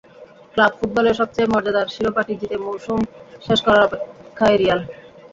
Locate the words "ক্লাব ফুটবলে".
0.53-1.11